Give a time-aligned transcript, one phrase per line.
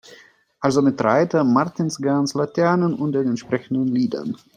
[0.59, 4.35] Also mit Reiter, Martinsgans, Laternen und den entsprechenden Liedern.